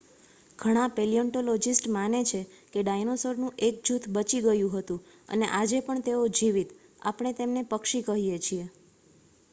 [0.59, 6.69] ઘણા પેલિયોન્ટોલોજિસ્ટમાને છે કે ડાયનાસોરનું એક જૂથ બચી ગયું હતું અને આજે પણ તેઓ જીવિત
[7.01, 8.65] આપણે તેમને પક્ષી કહીએ છીએ